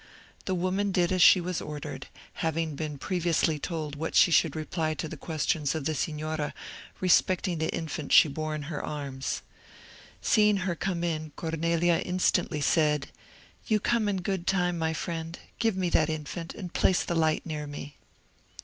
The 0.45 0.55
woman 0.55 0.91
did 0.91 1.11
as 1.11 1.21
she 1.21 1.39
was 1.39 1.61
ordered, 1.61 2.07
having 2.41 2.73
been 2.75 2.97
previously 2.97 3.59
told 3.59 3.95
what 3.95 4.15
she 4.15 4.31
should 4.31 4.55
reply 4.55 4.95
to 4.95 5.07
the 5.07 5.15
questions 5.15 5.75
of 5.75 5.85
the 5.85 5.93
Signora 5.93 6.55
respecting 6.99 7.59
the 7.59 7.71
infant 7.71 8.11
she 8.11 8.27
bore 8.27 8.55
in 8.55 8.63
her 8.63 8.83
arms 8.83 9.43
Seeing 10.19 10.57
her 10.65 10.73
come 10.75 11.03
in, 11.03 11.33
Cornelia 11.35 11.99
instantly 12.03 12.61
said, 12.61 13.11
"You 13.67 13.79
come 13.79 14.09
in 14.09 14.23
good 14.23 14.47
time, 14.47 14.75
my 14.79 14.93
friend; 14.95 15.37
give 15.59 15.77
me 15.77 15.87
that 15.89 16.09
infant, 16.09 16.55
and 16.55 16.73
place 16.73 17.03
the 17.03 17.13
light 17.13 17.45
near 17.45 17.67
me." 17.67 17.97